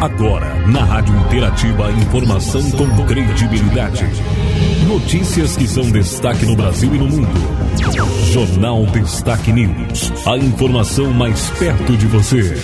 [0.00, 4.04] Agora, na Rádio Interativa, informação com credibilidade.
[4.86, 7.28] Notícias que são destaque no Brasil e no mundo.
[8.30, 10.12] Jornal Destaque News.
[10.26, 12.62] A informação mais perto de você.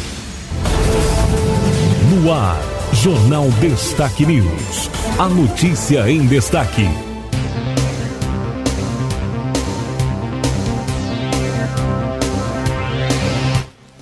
[2.11, 2.61] No ar,
[2.93, 4.91] Jornal Destaque News.
[5.19, 6.87] A notícia em destaque.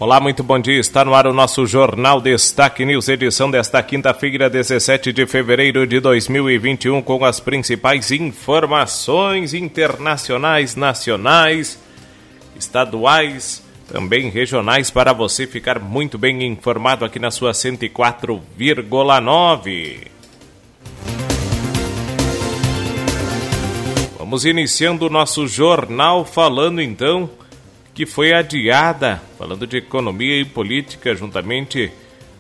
[0.01, 0.81] Olá, muito bom dia.
[0.81, 6.01] Está no ar o nosso Jornal Destaque News, edição desta quinta-feira, 17 de fevereiro de
[6.01, 11.79] 2021, com as principais informações internacionais, nacionais,
[12.57, 20.07] estaduais, também regionais, para você ficar muito bem informado aqui na sua 104,9.
[24.19, 27.29] Vamos iniciando o nosso jornal falando então
[28.01, 31.93] que foi adiada, falando de economia e política, juntamente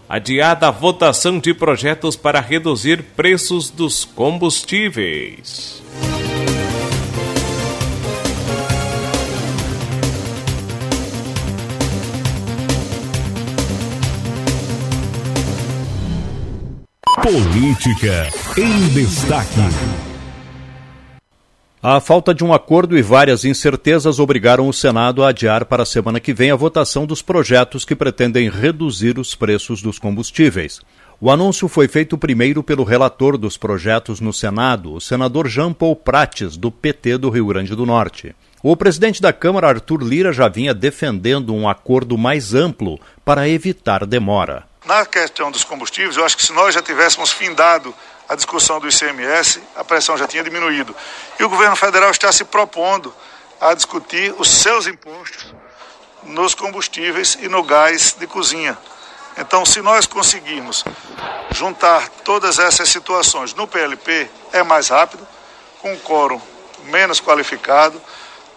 [0.09, 5.83] adiada a votação de projetos para reduzir preços dos combustíveis.
[17.23, 20.10] Política em destaque.
[21.83, 25.87] A falta de um acordo e várias incertezas obrigaram o Senado a adiar para a
[25.87, 30.83] semana que vem a votação dos projetos que pretendem reduzir os preços dos combustíveis.
[31.19, 35.97] O anúncio foi feito primeiro pelo relator dos projetos no Senado, o senador Jean Paul
[35.97, 38.37] Prates, do PT do Rio Grande do Norte.
[38.63, 44.05] O presidente da Câmara, Arthur Lira, já vinha defendendo um acordo mais amplo para evitar
[44.05, 44.65] demora.
[44.85, 47.95] Na questão dos combustíveis, eu acho que se nós já tivéssemos findado
[48.31, 50.95] a discussão do ICMS, a pressão já tinha diminuído.
[51.37, 53.13] E o governo federal está se propondo
[53.61, 55.53] a discutir os seus impostos
[56.23, 58.79] nos combustíveis e no gás de cozinha.
[59.37, 60.85] Então, se nós conseguirmos
[61.51, 65.27] juntar todas essas situações no PLP, é mais rápido,
[65.83, 66.41] com um quórum
[66.85, 68.01] menos qualificado,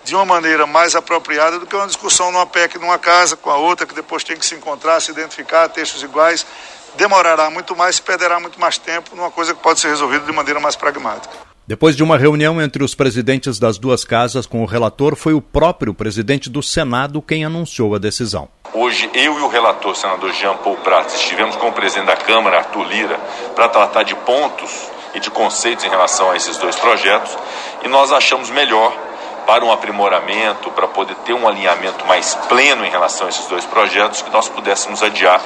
[0.04, 3.58] de uma maneira mais apropriada do que uma discussão numa PEC numa casa com a
[3.58, 6.46] outra, que depois tem que se encontrar, se identificar, textos iguais
[6.96, 10.60] demorará muito mais, perderá muito mais tempo numa coisa que pode ser resolvida de maneira
[10.60, 11.34] mais pragmática.
[11.66, 15.42] Depois de uma reunião entre os presidentes das duas casas com o relator, foi o
[15.42, 18.50] próprio presidente do Senado quem anunciou a decisão.
[18.74, 22.58] Hoje, eu e o relator, senador Jean Paul Prats, estivemos com o presidente da Câmara,
[22.58, 23.18] Arthur Lira,
[23.56, 27.38] para tratar de pontos e de conceitos em relação a esses dois projetos,
[27.86, 28.94] e nós achamos melhor
[29.46, 33.66] para um aprimoramento, para poder ter um alinhamento mais pleno em relação a esses dois
[33.66, 35.42] projetos, que nós pudéssemos adiar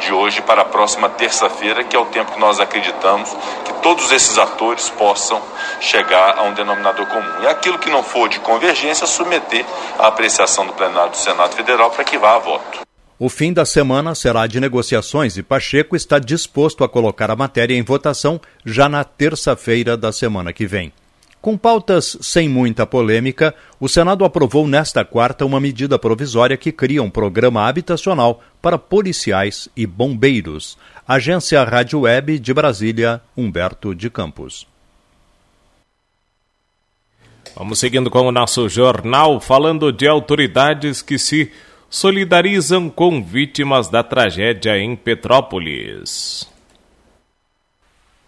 [0.00, 4.10] de hoje para a próxima terça-feira, que é o tempo que nós acreditamos que todos
[4.12, 5.42] esses atores possam
[5.80, 7.42] chegar a um denominador comum.
[7.42, 9.64] E aquilo que não for de convergência, submeter
[9.98, 12.80] à apreciação do plenário do Senado Federal para que vá a voto.
[13.18, 17.74] O fim da semana será de negociações e Pacheco está disposto a colocar a matéria
[17.74, 20.92] em votação já na terça-feira da semana que vem.
[21.40, 27.02] Com pautas sem muita polêmica, o Senado aprovou nesta quarta uma medida provisória que cria
[27.02, 30.76] um programa habitacional para policiais e bombeiros.
[31.06, 34.66] Agência Rádio Web de Brasília, Humberto de Campos.
[37.54, 41.50] Vamos seguindo com o nosso jornal, falando de autoridades que se
[41.88, 46.48] solidarizam com vítimas da tragédia em Petrópolis.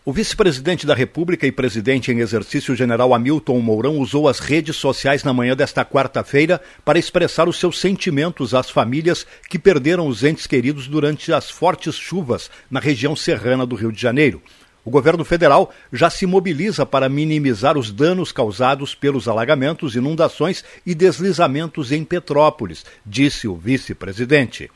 [0.03, 5.22] O vice-presidente da República e presidente em exercício general Hamilton Mourão usou as redes sociais
[5.22, 10.47] na manhã desta quarta-feira para expressar os seus sentimentos às famílias que perderam os entes
[10.47, 14.41] queridos durante as fortes chuvas na região serrana do Rio de Janeiro.
[14.87, 20.94] O governo federal já se mobiliza para minimizar os danos causados pelos alagamentos, inundações e
[20.94, 24.71] deslizamentos em Petrópolis, disse o vice-presidente.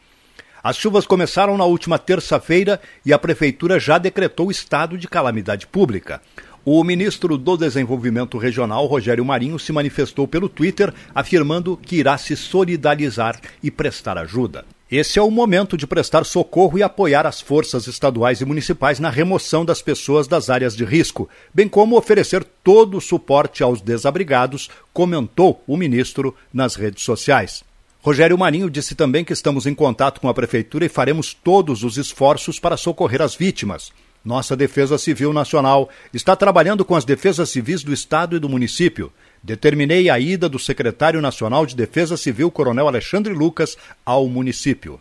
[0.65, 6.23] As chuvas começaram na última terça-feira e a Prefeitura já decretou estado de calamidade pública.
[6.65, 12.35] O ministro do Desenvolvimento Regional, Rogério Marinho, se manifestou pelo Twitter afirmando que irá se
[12.35, 14.65] solidarizar e prestar ajuda.
[14.91, 19.11] Esse é o momento de prestar socorro e apoiar as forças estaduais e municipais na
[19.11, 24.71] remoção das pessoas das áreas de risco, bem como oferecer todo o suporte aos desabrigados,
[24.95, 27.63] comentou o ministro nas redes sociais.
[28.05, 31.97] Rogério Marinho disse também que estamos em contato com a Prefeitura e faremos todos os
[31.97, 33.91] esforços para socorrer as vítimas.
[34.23, 39.11] Nossa Defesa Civil Nacional está trabalhando com as defesas civis do Estado e do município.
[39.43, 43.75] Determinei a ida do secretário nacional de Defesa Civil, Coronel Alexandre Lucas,
[44.05, 45.01] ao município.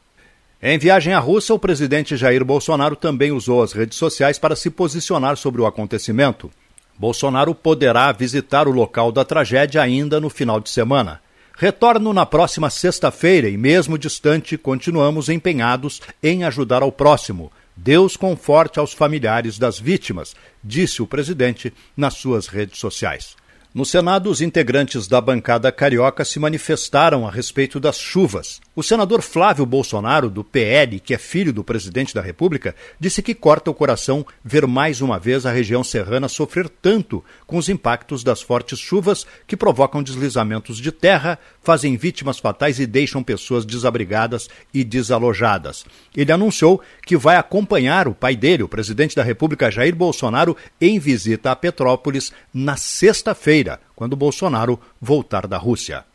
[0.61, 4.69] Em viagem à Rússia, o presidente Jair Bolsonaro também usou as redes sociais para se
[4.69, 6.50] posicionar sobre o acontecimento.
[6.97, 11.19] Bolsonaro poderá visitar o local da tragédia ainda no final de semana.
[11.55, 18.79] Retorno na próxima sexta-feira e, mesmo distante, continuamos empenhados em ajudar ao próximo, Deus conforte
[18.79, 23.35] aos familiares das vítimas, disse o presidente nas suas redes sociais.
[23.74, 28.62] No Senado, os integrantes da bancada carioca se manifestaram a respeito das chuvas.
[28.75, 33.34] O senador Flávio Bolsonaro, do PL, que é filho do presidente da República, disse que
[33.34, 38.24] corta o coração ver mais uma vez a região serrana sofrer tanto com os impactos
[38.24, 44.50] das fortes chuvas que provocam deslizamentos de terra, fazem vítimas fatais e deixam pessoas desabrigadas
[44.72, 45.84] e desalojadas.
[46.16, 51.00] Ele anunciou que vai acompanhar o pai dele, o presidente da República Jair Bolsonaro, em
[51.00, 53.62] visita a Petrópolis na sexta-feira
[53.95, 56.06] quando Bolsonaro voltar da Rússia.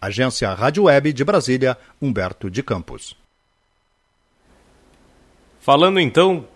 [0.00, 3.16] Agência Rádio Web de Brasília, Humberto de Campos.
[5.60, 6.46] Falando então,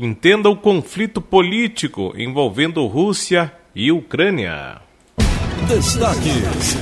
[0.00, 4.80] entenda o conflito político envolvendo Rússia e Ucrânia.
[5.68, 6.76] Destaques.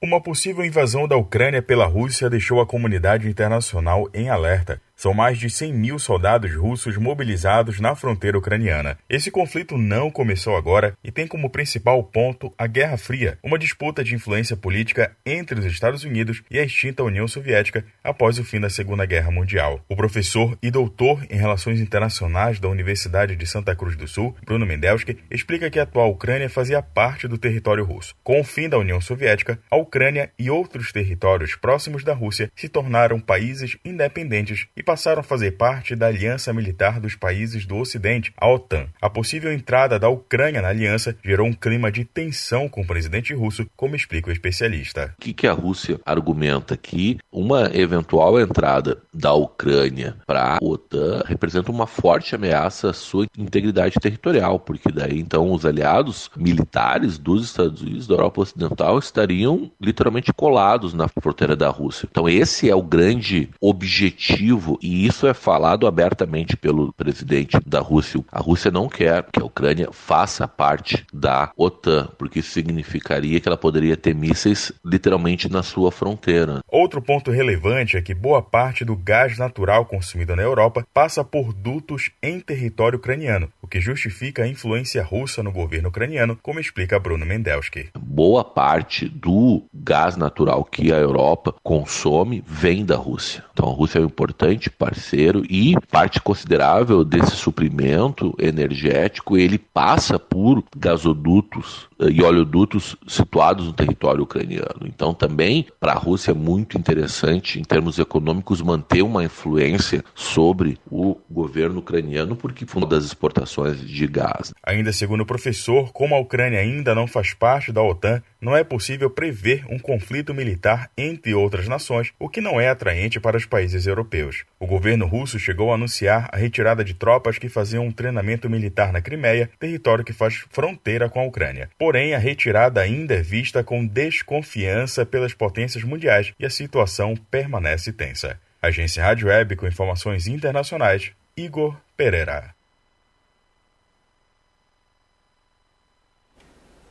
[0.00, 4.80] Uma possível invasão da Ucrânia pela Rússia deixou a comunidade internacional em alerta.
[4.98, 8.98] São mais de 100 mil soldados russos mobilizados na fronteira ucraniana.
[9.08, 14.02] Esse conflito não começou agora e tem como principal ponto a Guerra Fria, uma disputa
[14.02, 18.58] de influência política entre os Estados Unidos e a extinta União Soviética após o fim
[18.58, 19.80] da Segunda Guerra Mundial.
[19.88, 24.66] O professor e doutor em Relações Internacionais da Universidade de Santa Cruz do Sul, Bruno
[24.66, 28.16] Mendelski, explica que a atual Ucrânia fazia parte do território russo.
[28.24, 32.68] Com o fim da União Soviética, a Ucrânia e outros territórios próximos da Rússia se
[32.68, 38.32] tornaram países independentes e passaram a fazer parte da Aliança Militar dos Países do Ocidente,
[38.38, 38.86] a OTAN.
[39.02, 43.34] A possível entrada da Ucrânia na aliança gerou um clima de tensão com o presidente
[43.34, 45.14] russo, como explica o especialista.
[45.18, 46.74] O que, que a Rússia argumenta?
[46.74, 53.26] Que uma eventual entrada da Ucrânia para a OTAN representa uma forte ameaça à sua
[53.36, 59.70] integridade territorial, porque daí então os aliados militares dos Estados Unidos da Europa Ocidental estariam
[59.78, 62.08] literalmente colados na fronteira da Rússia.
[62.10, 68.24] Então esse é o grande objetivo e isso é falado abertamente pelo presidente da Rússia.
[68.30, 73.48] A Rússia não quer que a Ucrânia faça parte da OTAN, porque isso significaria que
[73.48, 76.60] ela poderia ter mísseis literalmente na sua fronteira.
[76.68, 81.52] Outro ponto relevante é que boa parte do gás natural consumido na Europa passa por
[81.52, 86.98] dutos em território ucraniano, o que justifica a influência russa no governo ucraniano, como explica
[86.98, 87.88] Bruno Mendelski.
[87.98, 93.44] Boa parte do gás natural que a Europa consome vem da Rússia.
[93.52, 100.18] Então a Rússia é um importante parceiro e parte considerável desse suprimento energético ele passa
[100.18, 104.86] por gasodutos eh, e oleodutos situados no território ucraniano.
[104.86, 110.78] Então também para a Rússia é muito interessante em termos econômicos manter uma influência sobre
[110.90, 114.52] o governo ucraniano porque uma das exportações de gás.
[114.62, 118.62] Ainda segundo o professor, como a Ucrânia ainda não faz parte da OTAN, não é
[118.62, 123.44] possível prever um conflito militar entre outras nações, o que não é atraente para os
[123.44, 124.44] países europeus.
[124.60, 128.92] O governo russo chegou a anunciar a retirada de tropas que faziam um treinamento militar
[128.92, 131.70] na Crimeia, território que faz fronteira com a Ucrânia.
[131.78, 137.92] Porém, a retirada ainda é vista com desconfiança pelas potências mundiais e a situação permanece
[137.92, 138.40] tensa.
[138.60, 142.52] Agência Rádio Web com informações internacionais, Igor Pereira.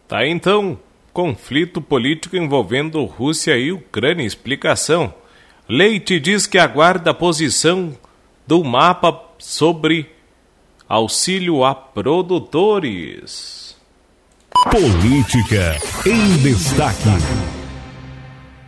[0.08, 0.80] Tá então,
[1.12, 4.26] conflito político envolvendo Rússia e Ucrânia.
[4.26, 5.14] Explicação.
[5.70, 7.96] Leite diz que aguarda a posição
[8.46, 10.10] do mapa sobre
[10.88, 13.76] auxílio a produtores.
[14.72, 17.57] Política em destaque.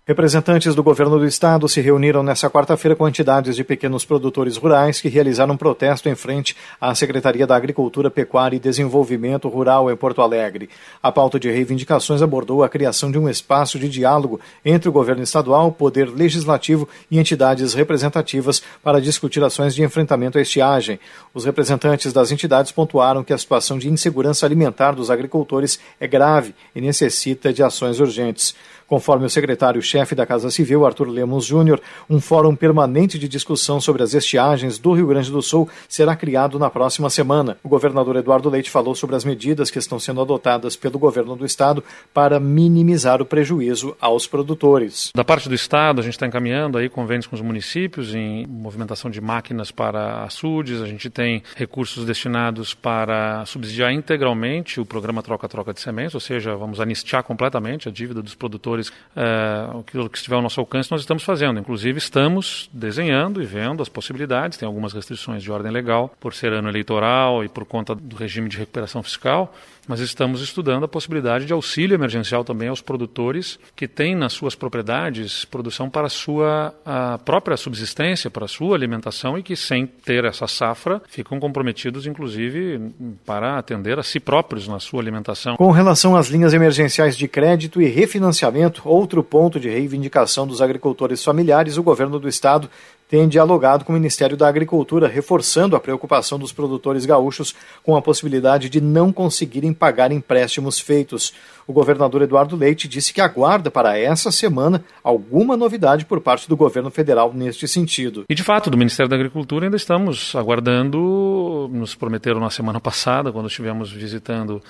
[0.10, 5.00] Representantes do governo do estado se reuniram nesta quarta-feira com entidades de pequenos produtores rurais
[5.00, 9.96] que realizaram um protesto em frente à Secretaria da Agricultura, Pecuária e Desenvolvimento Rural em
[9.96, 10.68] Porto Alegre.
[11.04, 15.22] A pauta de reivindicações abordou a criação de um espaço de diálogo entre o governo
[15.22, 21.00] estadual, o poder legislativo e entidades representativas para discutir ações de enfrentamento à estiagem.
[21.36, 26.56] Os representantes das entidades pontuaram que a situação de insegurança alimentar dos agricultores é grave
[26.76, 28.56] e necessita de ações urgentes.
[28.90, 31.80] Conforme o secretário-chefe da Casa Civil, Arthur Lemos Júnior,
[32.10, 36.58] um fórum permanente de discussão sobre as estiagens do Rio Grande do Sul será criado
[36.58, 37.56] na próxima semana.
[37.64, 41.46] O governador Eduardo Leite falou sobre as medidas que estão sendo adotadas pelo governo do
[41.46, 45.12] estado para minimizar o prejuízo aos produtores.
[45.14, 49.12] Da parte do estado, a gente está encaminhando aí convênios com os municípios em movimentação
[49.12, 55.76] de máquinas para açudes, a gente tem recursos destinados para subsidiar integralmente o programa troca-troca
[55.76, 60.18] de sementes, ou seja, vamos anistiar completamente a dívida dos produtores produtores uh, aquilo que
[60.18, 61.60] estiver ao nosso alcance, nós estamos fazendo.
[61.60, 64.58] Inclusive, estamos desenhando e vendo as possibilidades.
[64.58, 68.48] Tem algumas restrições de ordem legal, por ser ano eleitoral e por conta do regime
[68.50, 69.54] de recuperação fiscal
[69.90, 74.54] mas estamos estudando a possibilidade de auxílio emergencial também aos produtores que têm nas suas
[74.54, 79.88] propriedades produção para a sua a própria subsistência, para a sua alimentação e que sem
[79.88, 82.80] ter essa safra ficam comprometidos inclusive
[83.26, 85.56] para atender a si próprios na sua alimentação.
[85.56, 91.24] Com relação às linhas emergenciais de crédito e refinanciamento, outro ponto de reivindicação dos agricultores
[91.24, 92.70] familiares, o governo do estado
[93.10, 98.02] tem dialogado com o Ministério da Agricultura, reforçando a preocupação dos produtores gaúchos com a
[98.02, 101.34] possibilidade de não conseguirem pagar empréstimos feitos.
[101.66, 106.56] O governador Eduardo Leite disse que aguarda para essa semana alguma novidade por parte do
[106.56, 108.26] governo federal neste sentido.
[108.30, 113.32] E de fato, do Ministério da Agricultura ainda estamos aguardando, nos prometeram na semana passada,
[113.32, 114.62] quando estivemos visitando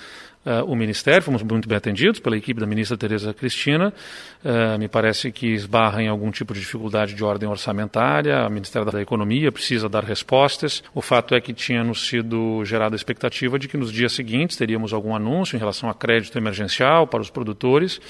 [0.44, 3.92] Uh, o Ministério, fomos muito bem atendidos pela equipe da ministra Tereza Cristina.
[4.42, 8.46] Uh, me parece que esbarra em algum tipo de dificuldade de ordem orçamentária.
[8.46, 10.82] O Ministério da Economia precisa dar respostas.
[10.94, 14.56] O fato é que tinha nos sido gerada a expectativa de que nos dias seguintes
[14.56, 18.00] teríamos algum anúncio em relação a crédito emergencial para os produtores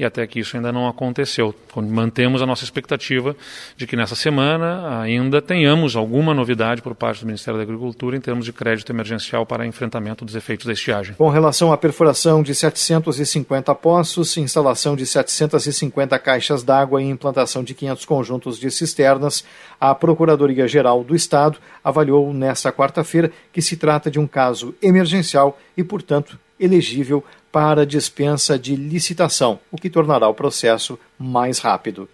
[0.00, 1.54] e até que isso ainda não aconteceu.
[1.76, 3.36] Mantemos a nossa expectativa
[3.76, 8.20] de que nessa semana ainda tenhamos alguma novidade por parte do Ministério da Agricultura em
[8.20, 11.14] termos de crédito emergencial para enfrentamento dos efeitos da estiagem.
[11.14, 17.74] Com relação à perfuração de 750 poços, instalação de 750 caixas d'água e implantação de
[17.74, 19.44] 500 conjuntos de cisternas,
[19.80, 25.84] a Procuradoria-Geral do Estado avaliou nesta quarta-feira que se trata de um caso emergencial e,
[25.84, 32.08] portanto, elegível para dispensa de licitação, o que tornará o processo mais rápido.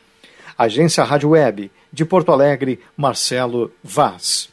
[0.56, 4.48] Agência Rádio Web, de Porto Alegre, Marcelo Vaz.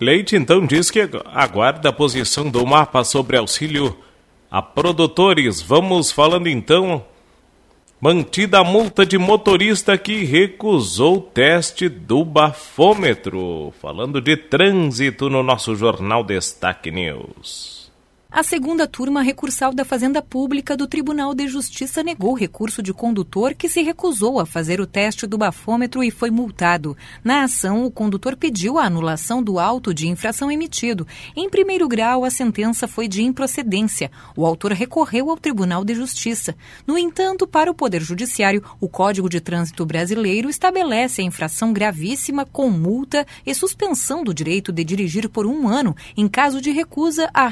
[0.00, 3.96] Leite então diz que aguarda a posição do mapa sobre auxílio
[4.50, 5.62] a produtores.
[5.62, 7.04] Vamos falando então.
[8.00, 13.72] Mantida a multa de motorista que recusou o teste do bafômetro.
[13.80, 17.79] Falando de trânsito no nosso jornal Destaque News.
[18.32, 23.54] A segunda turma recursal da Fazenda Pública do Tribunal de Justiça negou recurso de condutor
[23.54, 26.96] que se recusou a fazer o teste do bafômetro e foi multado.
[27.24, 31.08] Na ação, o condutor pediu a anulação do auto de infração emitido.
[31.34, 34.12] Em primeiro grau, a sentença foi de improcedência.
[34.36, 36.54] O autor recorreu ao Tribunal de Justiça.
[36.86, 42.46] No entanto, para o Poder Judiciário, o Código de Trânsito Brasileiro estabelece a infração gravíssima
[42.46, 47.28] com multa e suspensão do direito de dirigir por um ano em caso de recusa
[47.34, 47.48] à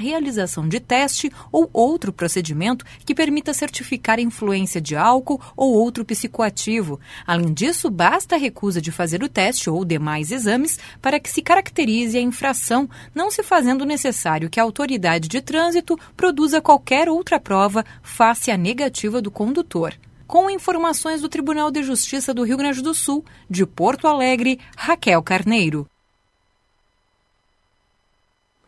[0.68, 7.00] de teste ou outro procedimento que permita certificar a influência de álcool ou outro psicoativo.
[7.26, 11.42] Além disso, basta a recusa de fazer o teste ou demais exames para que se
[11.42, 17.40] caracterize a infração, não se fazendo necessário que a autoridade de trânsito produza qualquer outra
[17.40, 19.94] prova face à negativa do condutor
[20.28, 25.22] com informações do Tribunal de Justiça do Rio Grande do Sul, de Porto Alegre, Raquel
[25.22, 25.88] Carneiro.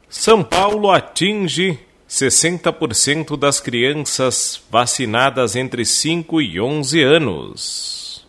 [0.08, 1.78] São Paulo atinge
[2.10, 8.26] 60% das crianças vacinadas entre 5 e 11 anos.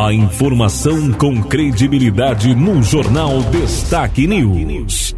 [0.00, 5.16] A informação com credibilidade no Jornal Destaque News.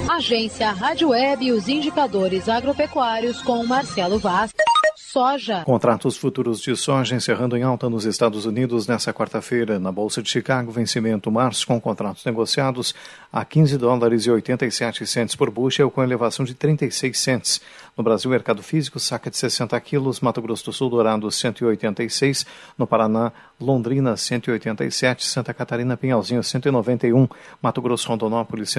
[0.10, 4.51] Agência Rádio Web e os indicadores agropecuários com Marcelo Vaz.
[5.12, 5.63] Soja.
[5.65, 9.79] Contratos futuros de soja encerrando em alta nos Estados Unidos nesta quarta-feira.
[9.79, 12.93] Na Bolsa de Chicago, vencimento março com contratos negociados
[13.34, 17.62] a 15 dólares e 87 centes por bushel, com elevação de 36 centes.
[17.98, 22.46] No Brasil, mercado físico, saca de 60 quilos, Mato Grosso do Sul, Dourado, 186.
[22.77, 25.25] No Paraná, Londrina, 187.
[25.25, 27.27] Santa Catarina, Pinhalzinho, 191.
[27.62, 28.69] Mato Grosso, Rondonópolis,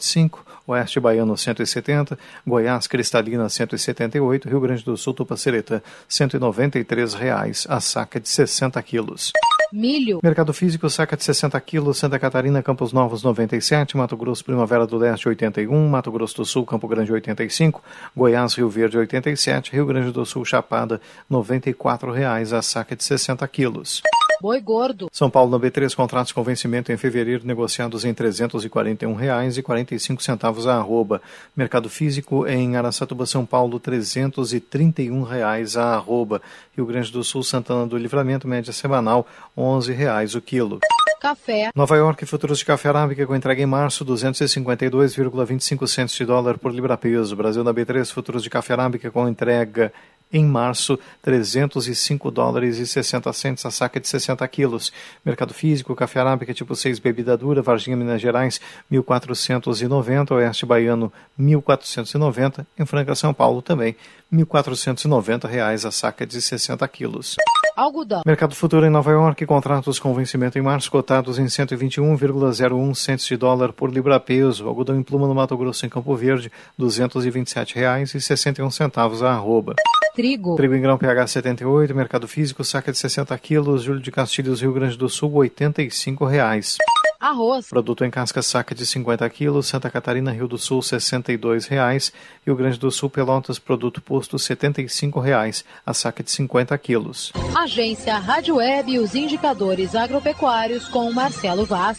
[0.00, 0.38] 178,25.
[0.66, 2.18] Oeste Baiano, 170.
[2.46, 4.48] Goiás, Cristalina, 178.
[4.48, 9.32] Rio Grande do Sul, Tupacereta, 193 reais, a saca de 60 quilos.
[9.72, 10.20] Milho.
[10.22, 14.96] Mercado físico, saca de 60 quilos, Santa Catarina, Campos Novos, 97, Mato Grosso, Primavera do
[14.96, 17.82] Leste, 81, Mato Grosso do Sul, Campo Grande, 85,
[18.16, 23.46] Goiás, Rio Verde, 87, Rio Grande do Sul, Chapada, 94 reais, a saca de 60
[23.48, 24.02] quilos.
[24.40, 25.10] Boi gordo.
[25.12, 31.20] São Paulo na B3, contratos com vencimento em fevereiro negociados em R$ 341,45 a arroba.
[31.54, 36.40] Mercado físico em Araçatuba, São Paulo, 331 reais a arroba.
[36.74, 39.26] Rio Grande do Sul, Santana do Livramento, média semanal,
[39.60, 40.80] 11 reais o quilo.
[41.20, 41.70] Café.
[41.74, 46.72] Nova York, futuros de café arábica com entrega em março, 252,25 centos de dólar por
[46.72, 47.36] libra peso.
[47.36, 49.92] Brasil na B3, futuros de café arábica com entrega
[50.32, 54.92] em março, 305 dólares e 60 centos a saca de 60 quilos.
[55.24, 62.64] Mercado físico, café arábica tipo 6 bebida dura, Varginha, Minas Gerais, 1.490, Oeste Baiano, 1.490,
[62.78, 63.94] em Franca, São Paulo também,
[64.32, 67.36] 1.490 reais a saca de 60 quilos.
[67.80, 68.20] Algodão.
[68.26, 73.38] Mercado futuro em Nova York, contratos com vencimento em março cotados em 121,01 centos de
[73.38, 74.68] dólar por libra peso.
[74.68, 79.76] Algodão em pluma no Mato Grosso em Campo Verde, R$ 227,61 a arroba.
[80.14, 80.56] Trigo.
[80.56, 84.74] Trigo em grão pH 78, mercado físico, saca de 60 quilos, Júlio de Castilhos, Rio
[84.74, 86.76] Grande do Sul, 85 reais.
[87.20, 87.68] Arroz.
[87.68, 92.10] Produto em casca saca de 50 quilos, Santa Catarina, Rio do Sul, 62 reais.
[92.46, 97.30] Rio Grande do Sul, Pelotas, produto posto, 75 reais, a saca de 50 quilos.
[97.54, 101.98] Agência Rádio Web e os indicadores agropecuários com Marcelo Vaz.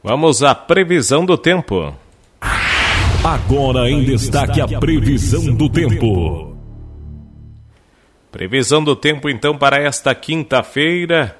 [0.00, 1.92] Vamos à previsão do tempo.
[3.24, 6.56] Agora em destaque a previsão do tempo.
[8.30, 11.36] Previsão do tempo então para esta quinta-feira.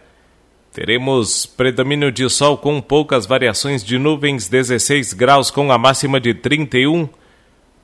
[0.73, 6.33] Teremos predomínio de sol com poucas variações de nuvens, 16 graus com a máxima de
[6.33, 7.09] 31.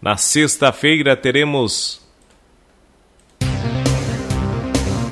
[0.00, 2.06] Na sexta-feira teremos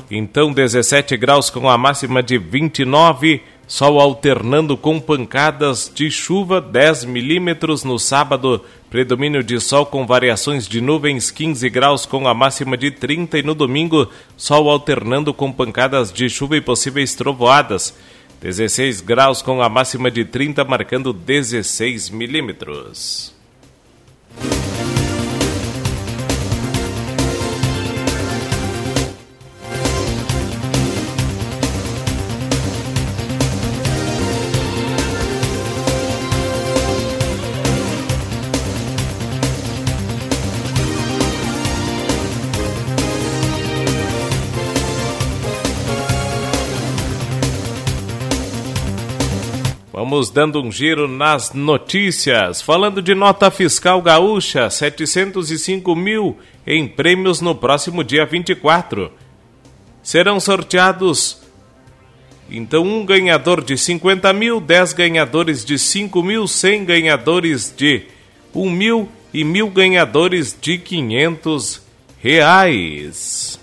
[0.09, 7.05] então 17 graus com a máxima de 29, sol alternando com pancadas de chuva 10
[7.05, 12.77] milímetros no sábado, predomínio de sol com variações de nuvens 15 graus com a máxima
[12.77, 17.95] de 30 e no domingo, sol alternando com pancadas de chuva e possíveis trovoadas.
[18.41, 23.34] 16 graus com a máxima de 30, marcando 16 milímetros.
[50.15, 52.61] Vamos dando um giro nas notícias.
[52.61, 59.11] Falando de nota fiscal gaúcha, 705 mil em prêmios no próximo dia 24.
[60.01, 61.41] Serão sorteados,
[62.49, 68.03] então, um ganhador de 50 mil, 10 ganhadores de 5 mil, 100 ganhadores de
[68.53, 71.81] 1 mil e mil ganhadores de 500
[72.21, 73.59] reais.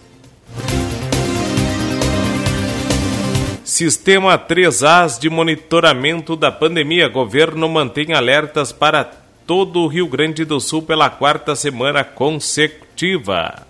[3.82, 7.08] Sistema 3As de monitoramento da pandemia.
[7.08, 9.02] Governo mantém alertas para
[9.44, 13.66] todo o Rio Grande do Sul pela quarta semana consecutiva.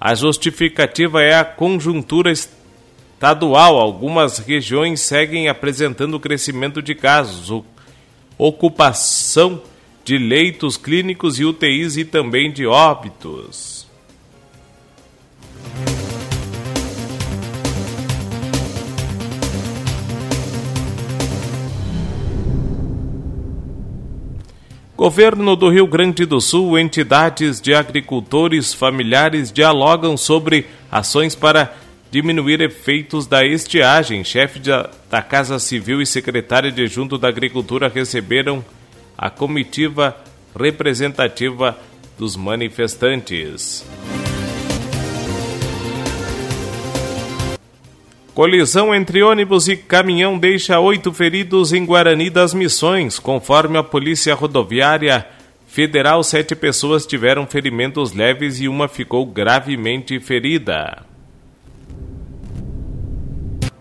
[0.00, 3.80] A justificativa é a conjuntura estadual.
[3.80, 7.64] Algumas regiões seguem apresentando crescimento de casos,
[8.38, 9.60] ocupação
[10.04, 13.75] de leitos clínicos e UTIs e também de óbitos.
[25.06, 31.72] Governo do Rio Grande do Sul, entidades de agricultores familiares dialogam sobre ações para
[32.10, 34.24] diminuir efeitos da estiagem.
[34.24, 38.64] Chefe da Casa Civil e secretária de Junto da Agricultura receberam
[39.16, 40.16] a comitiva
[40.58, 41.78] representativa
[42.18, 43.86] dos manifestantes.
[48.36, 53.18] Colisão entre ônibus e caminhão deixa oito feridos em Guarani das Missões.
[53.18, 55.26] Conforme a Polícia Rodoviária
[55.66, 60.98] Federal, sete pessoas tiveram ferimentos leves e uma ficou gravemente ferida.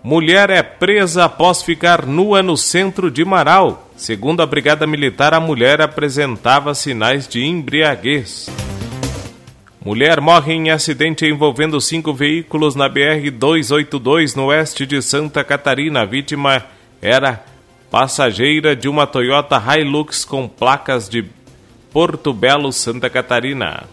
[0.02, 3.92] Mulher é presa após ficar nua no centro de Marau.
[3.98, 8.50] Segundo a Brigada Militar, a mulher apresentava sinais de embriaguez.
[9.86, 16.02] Mulher morre em acidente envolvendo cinco veículos na BR-282 no oeste de Santa Catarina.
[16.02, 16.66] A vítima
[17.00, 17.46] era
[17.92, 21.24] passageira de uma Toyota Hilux com placas de
[21.94, 23.84] Porto Belo, Santa Catarina.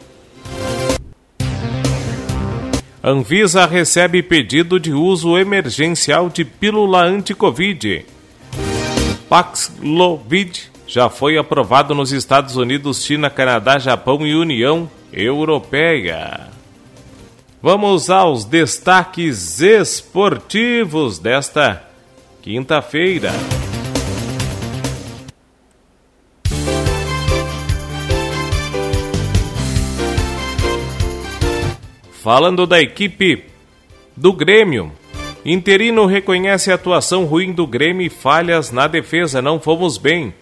[3.05, 8.07] Anvisa recebe pedido de uso emergencial de pílula anti-Covid.
[9.28, 16.48] Paxlovid já foi aprovado nos Estados Unidos, China, Canadá, Japão e União Europeia.
[17.61, 21.87] Vamos aos destaques esportivos desta
[22.40, 23.31] quinta-feira.
[32.22, 33.44] Falando da equipe
[34.16, 34.92] do Grêmio,
[35.44, 39.42] Interino reconhece a atuação ruim do Grêmio e falhas na defesa.
[39.42, 40.33] Não fomos bem.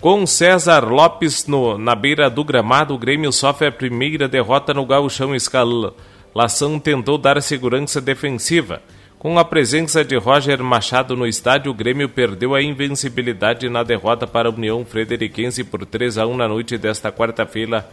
[0.00, 4.86] Com César Lopes no, na beira do gramado, o Grêmio sofre a primeira derrota no
[4.86, 5.34] gauchão.
[5.34, 8.80] Escalação tentou dar segurança defensiva.
[9.18, 14.24] Com a presença de Roger Machado no estádio, o Grêmio perdeu a invencibilidade na derrota
[14.24, 17.84] para a União Frederiquense por 3 a 1 na noite desta quarta-feira,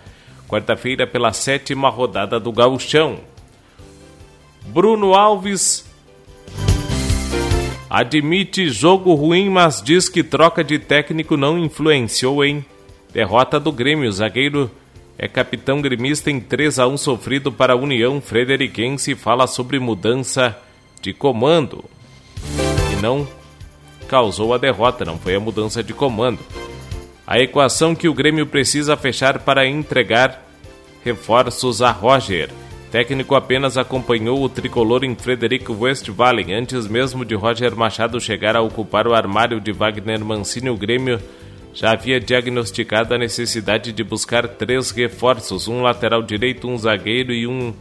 [0.47, 3.17] quarta-feira pela sétima rodada do gauchão.
[4.67, 5.84] Bruno Alves
[7.97, 12.65] Admite jogo ruim, mas diz que troca de técnico não influenciou em
[13.13, 14.11] derrota do Grêmio.
[14.11, 14.69] Zagueiro
[15.17, 20.59] é capitão gremista em 3 a 1 sofrido para a União Frederiquense fala sobre mudança
[21.01, 21.85] de comando.
[22.91, 23.25] E não
[24.09, 26.39] causou a derrota, não foi a mudança de comando.
[27.25, 30.45] A equação que o Grêmio precisa fechar para entregar
[31.01, 32.49] reforços a Roger
[32.95, 38.61] técnico apenas acompanhou o tricolor em Frederico Westphalen antes mesmo de Roger Machado chegar a
[38.61, 40.69] ocupar o armário de Wagner Mancini.
[40.69, 41.19] O Grêmio
[41.73, 47.45] já havia diagnosticado a necessidade de buscar três reforços: um lateral direito, um zagueiro e
[47.45, 47.73] um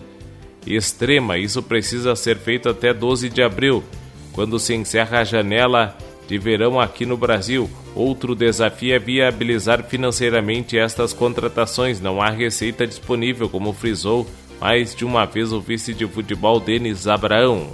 [0.66, 1.38] extrema.
[1.38, 3.84] Isso precisa ser feito até 12 de abril,
[4.32, 5.96] quando se encerra a janela
[6.26, 7.70] de verão aqui no Brasil.
[7.94, 12.00] Outro desafio é viabilizar financeiramente estas contratações.
[12.00, 14.26] Não há receita disponível, como frisou
[14.64, 17.68] mais de uma vez o vice de futebol Denis Abraão.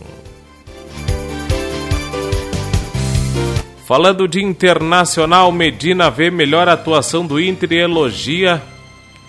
[3.86, 8.60] Falando de internacional, Medina vê melhor atuação do Inter e elogia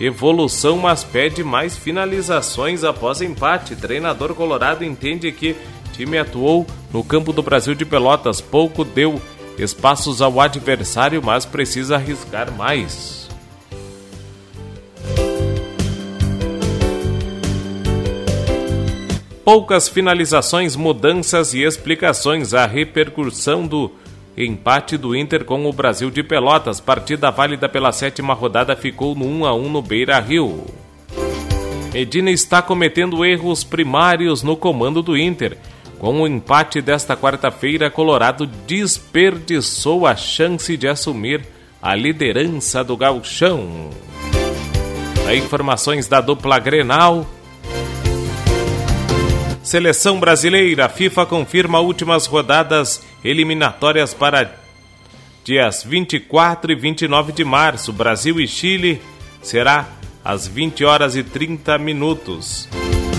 [0.00, 3.76] evolução, mas pede mais finalizações após empate.
[3.76, 5.54] Treinador colorado entende que
[5.92, 9.22] time atuou no campo do Brasil de Pelotas, pouco deu
[9.56, 13.21] espaços ao adversário, mas precisa arriscar mais.
[19.44, 22.54] Poucas finalizações, mudanças e explicações.
[22.54, 23.90] A repercussão do
[24.36, 26.80] empate do Inter com o Brasil de Pelotas.
[26.80, 30.64] Partida válida pela sétima rodada ficou no 1 a 1 no Beira Rio.
[31.92, 35.58] Medina está cometendo erros primários no comando do Inter.
[35.98, 41.46] Com o empate desta quarta-feira, Colorado desperdiçou a chance de assumir
[41.80, 43.90] a liderança do gauchão.
[45.36, 47.26] informações da dupla Grenal,
[49.62, 54.52] Seleção brasileira, FIFA confirma últimas rodadas eliminatórias para
[55.44, 57.92] dias 24 e 29 de março.
[57.92, 59.00] Brasil e Chile
[59.40, 59.88] será
[60.24, 62.68] às 20 horas e 30 minutos.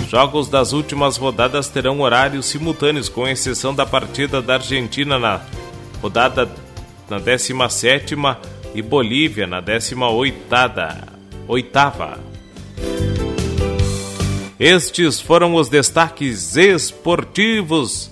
[0.09, 5.41] Jogos das últimas rodadas terão horários simultâneos, com exceção da partida da Argentina na
[6.01, 6.51] rodada
[7.09, 8.15] na 17
[8.75, 9.95] e Bolívia na 18
[11.47, 12.19] oitava.
[14.65, 18.09] Estes foram os destaques esportivos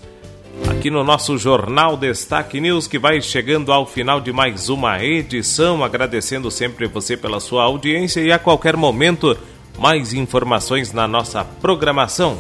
[0.69, 5.81] aqui no nosso Jornal Destaque News, que vai chegando ao final de mais uma edição.
[5.81, 9.37] Agradecendo sempre você pela sua audiência e a qualquer momento
[9.79, 12.37] mais informações na nossa programação.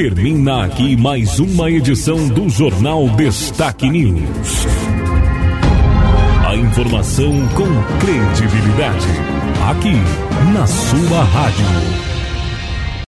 [0.00, 4.66] Termina aqui mais uma edição do Jornal Destaque News.
[6.48, 9.06] A informação com credibilidade.
[9.68, 9.92] Aqui,
[10.54, 12.09] na sua rádio.